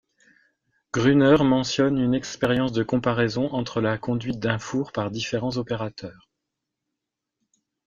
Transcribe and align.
Grüner 0.93 1.43
mentionne 1.43 1.99
une 1.99 2.15
expérience 2.15 2.71
de 2.71 2.81
comparaison 2.81 3.53
entre 3.53 3.81
la 3.81 3.99
conduite 3.99 4.39
d'un 4.39 4.57
four 4.57 4.91
par 4.93 5.11
différents 5.11 5.57
opérateurs. 5.57 6.27